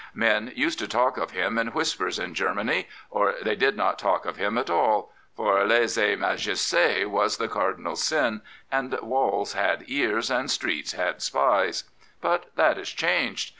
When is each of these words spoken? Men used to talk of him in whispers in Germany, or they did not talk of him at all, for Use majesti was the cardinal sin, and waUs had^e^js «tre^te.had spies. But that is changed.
Men 0.15 0.51
used 0.55 0.79
to 0.79 0.87
talk 0.87 1.17
of 1.17 1.29
him 1.29 1.59
in 1.59 1.67
whispers 1.67 2.17
in 2.17 2.33
Germany, 2.33 2.87
or 3.11 3.35
they 3.43 3.55
did 3.55 3.77
not 3.77 3.99
talk 3.99 4.25
of 4.25 4.35
him 4.37 4.57
at 4.57 4.67
all, 4.67 5.11
for 5.35 5.63
Use 5.63 5.95
majesti 5.95 7.05
was 7.05 7.37
the 7.37 7.47
cardinal 7.47 7.95
sin, 7.95 8.41
and 8.71 8.93
waUs 8.93 9.53
had^e^js 9.53 10.31
«tre^te.had 10.31 11.21
spies. 11.21 11.83
But 12.19 12.47
that 12.55 12.79
is 12.79 12.89
changed. 12.89 13.49